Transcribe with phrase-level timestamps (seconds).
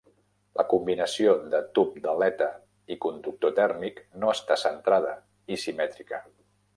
[0.59, 2.47] La combinació de tub d'aleta
[2.95, 5.13] i conductor tèrmic no està centrada
[5.57, 6.23] i simètrica.